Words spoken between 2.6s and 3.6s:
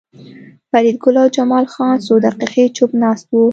چوپ ناست وو